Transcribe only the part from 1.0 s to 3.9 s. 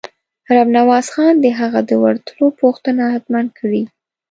خان د هغه د ورتلو پوښتنه حتماً کړې.